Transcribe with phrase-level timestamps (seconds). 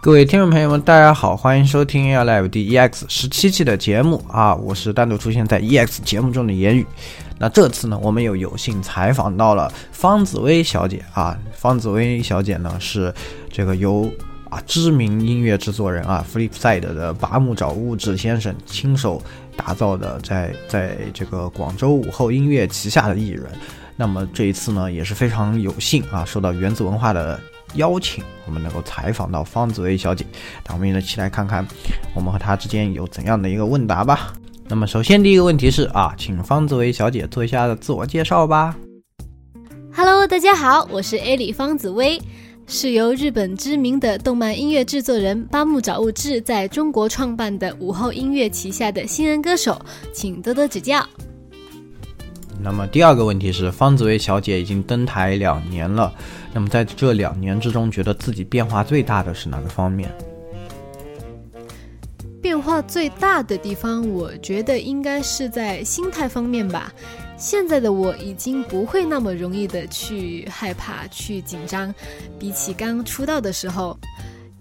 [0.00, 4.54] 各位听众朋友们，大家好，欢迎收听 AI Live 第 EX 十七期的节目啊！
[4.54, 6.86] 我是单独出现在 EX 节目中的言语。
[7.36, 11.36] 那这次呢，我们有有幸采访到了方紫薇小姐啊。
[11.52, 13.12] 方紫薇小姐呢，是
[13.50, 14.08] 这个由
[14.48, 19.20] 啊知名音乐制作人啊 Flipside 的拔木找物质先生亲手
[19.56, 23.46] 打造的，在在这个广州午后音乐旗下的艺人。
[23.96, 27.38] 那么这一次呢，也是非常有幸啊，受到原子文化的。
[27.74, 30.24] 邀请我们能够采访到方紫薇小姐，
[30.66, 31.66] 那我们一起来看看
[32.14, 34.32] 我们和她之间有怎样的一个问答吧。
[34.68, 38.76] 那么首先第一个问题是啊，请方紫薇小姐做一下自我介绍吧。
[39.94, 42.20] Hello，大家好，我是 A 里方紫薇，
[42.66, 49.80] 是由日本知名的动漫音乐制作人八木找物志在中国创办的午后音乐旗下的新人歌手，
[50.12, 51.04] 请多多指教。
[52.60, 56.12] 那么第二个问题是，方紫薇小姐已经登台两年了。
[56.52, 60.12] 那么在这两年之中，觉得自己变化最大的是哪个方面？
[62.42, 66.92] 变化最大的地方，我觉得应该是在心态方面吧。
[67.36, 71.94] 现在的我已经不会那么容易的去害怕、去紧张，
[72.38, 73.96] 比起刚出道的时候，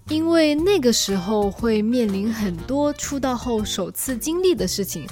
[0.10, 5.08] 因为那个时候会面临很多出道后首次经历的事情。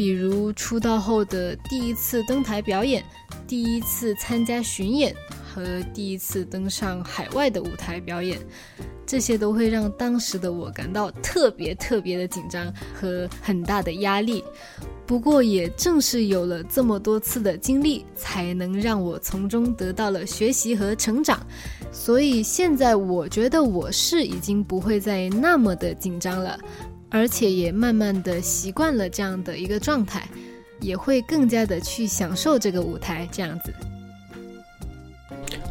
[0.00, 3.04] 比如出道后的第一次登台表演，
[3.46, 5.62] 第一次参加巡演和
[5.92, 8.38] 第一次登上海外的舞台表演，
[9.04, 14.42] 这些都会让当时的我感到特别特别的紧张和很大的压力。
[15.04, 21.46] 不过也正是有了这么多次的经历，才能让我从中得到了学习和成长。
[21.92, 26.58] 所以现在我觉得我是已经不会再那么的紧张了。
[27.10, 30.22] 而且也慢慢的习惯了这样的一个状态，
[30.80, 33.74] 也会更加的去享受这个舞台这样子。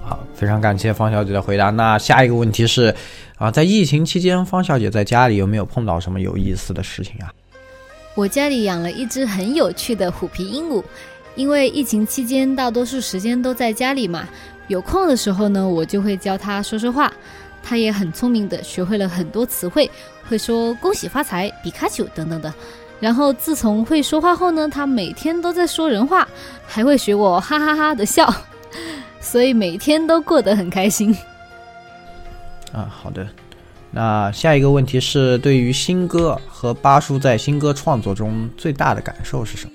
[0.03, 1.69] 好，非常感谢方小姐的回答。
[1.69, 2.93] 那下一个问题是，
[3.37, 7.31] 啊，在疫情期间，方小姐在家里有没有碰到什么有意思的事情啊？
[8.15, 10.83] 我家里养了一只很有趣的虎皮鹦鹉，
[11.35, 14.27] 因为疫情期间大多数时间都在家里嘛，
[14.67, 17.13] 有空的时候呢，我就会教它说说话。
[17.63, 19.89] 他也很聪明的学会了很多词汇。
[20.27, 22.53] 会说恭喜发财、比卡丘等等的，
[22.99, 26.27] 然后自从会说话后呢，他每天都在说人话，
[26.67, 28.31] 还会学我哈哈哈的笑，
[29.19, 31.11] 所以每天都过得很开心。
[32.71, 33.27] 啊，好的，
[33.89, 39.71] 那下一个问题是，对于新歌和八叔在新歌创作中最大的感受是什么？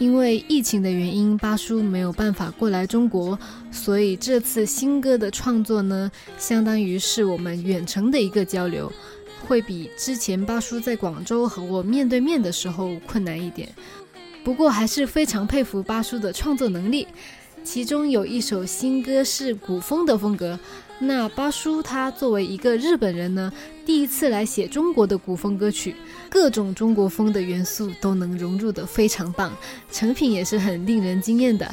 [0.00, 3.38] 因为疫情的原因，八叔没有办法过来中国，
[3.70, 8.90] 所以这次新歌的创作呢，相当于是我们远程的一个交流。
[9.46, 13.68] 会比之前八叔在广州和我面对面的时候困难一点，
[14.42, 17.06] 不过还是非常佩服八叔的创作能力。
[17.62, 20.58] 其中有一首新歌是古风的风格，
[20.98, 23.52] 那巴叔他作为一个日本人呢，
[23.86, 25.94] 第一次来写中国的古风歌曲，
[26.28, 29.52] 各种中国风的元素都能融入的非常棒，
[29.92, 31.72] 成品也是很令人惊艳的。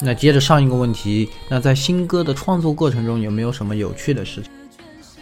[0.00, 4.50] 那接着上一个问题，那在新歌的创作过程中有没有什么有趣的事情？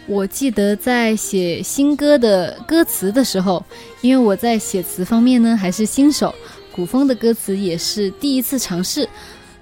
[0.05, 3.63] 我记得在写新歌的歌词的时候，
[4.01, 6.33] 因为我在写词方面呢还是新手，
[6.71, 9.07] 古风的歌词也是第一次尝试，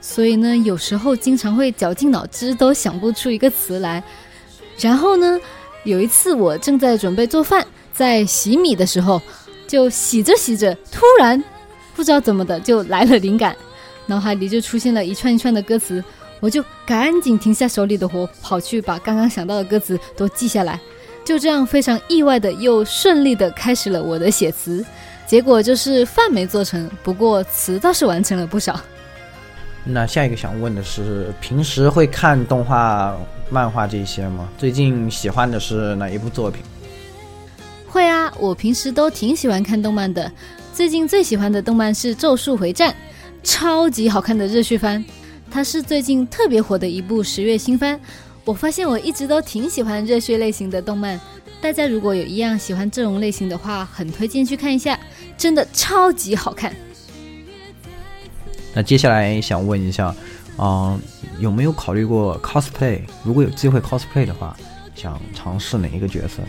[0.09, 4.01] 所以呢有时候经常会绞尽脑汁都想不出一个词来。
[4.79, 5.37] 然后呢
[5.83, 9.21] 有一次我正在准备做饭，在洗米的时候，
[9.67, 11.43] 就洗着洗着，突然
[11.93, 13.53] 不知道怎么的就来了灵感，
[14.05, 16.01] 脑海里就出现了一串一串的歌词。
[16.39, 20.79] 我就赶紧停下手里的活，跑去把刚刚想到的歌词都记下来。
[21.25, 24.85] 就这样非常意外的又顺利的开始了我的写词。
[25.27, 28.79] 结果就是饭没做成，不过词倒是完成了不少。
[29.83, 33.15] 那下一个想问的是，平时会看动画、
[33.49, 34.49] 漫画这些吗？
[34.57, 36.61] 最近喜欢的是哪一部作品？
[37.87, 40.29] 会啊，我平时都挺喜欢看动漫的。
[40.73, 42.91] 最近最喜欢的动漫是《咒术回战》，
[43.43, 45.03] 超级好看的热血番。
[45.49, 47.99] 它是最近特别火的一部十月新番。
[48.43, 51.19] 我发现我一直都挺喜欢热血类型的动漫，
[51.61, 54.99] 大家如果有一样喜欢这种类型的话，很推荐去看一下，
[55.37, 56.75] 真的超级好看。
[58.77, 60.15] 那接下来想问一下，
[60.59, 61.01] 嗯，
[61.39, 63.01] 有没有考虑过 cosplay？
[63.23, 64.55] 如果有机会 cosplay 的话，
[64.93, 66.43] 想尝试哪一个角色？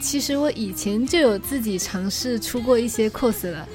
[0.00, 3.66] 其实我以前就有自己尝试出过一些 cos 了。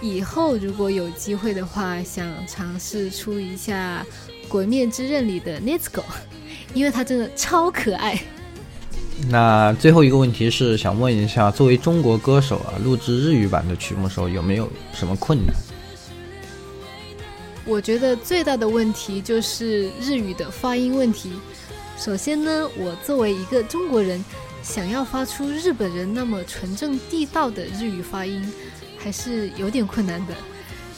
[0.00, 4.06] 以后如果有机会的话，想尝试出一下
[4.48, 6.04] 《鬼灭之刃》里的 Nezuko，
[6.74, 8.16] 因为他真的超可爱。
[9.28, 15.52] 那最后一个问题是想问一下，作为中国歌手啊，录制日语版的曲目时候有没有什么困难？
[17.64, 21.32] 我觉得最大的问题就是日语的发音问题。
[21.96, 24.22] 首先呢，我作为一个中国人，
[24.62, 28.52] 想要发出日本人那么纯正地道的日语发音，
[28.98, 30.34] 还是有点困难的。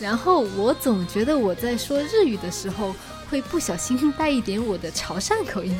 [0.01, 2.95] 然后我总觉得我在说日语的时候，
[3.29, 5.77] 会不小心带一点我的潮汕口音，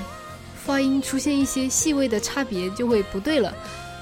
[0.55, 3.55] 发音出现一些细微的差别就会不对了。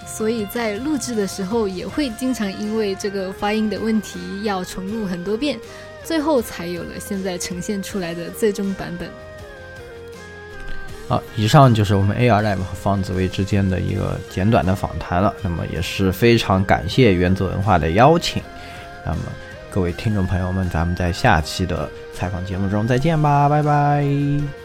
[0.05, 5.58] 所以在录制的时候，也会经常因为这个发音的问题要重录很多遍，
[6.04, 9.08] 最后才有了现在呈现出来的最终版本。
[11.08, 15.34] 好，以上就是我们 AR Live 和方子薇之间的一个简短的访谈了。
[15.43, 18.43] 那么也是非常感谢原子文化的邀请。
[19.04, 19.19] 那么
[19.70, 24.62] 各位听众朋友们，咱们在下期的采访节目中再见吧，拜拜。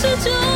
[0.00, 0.49] 执着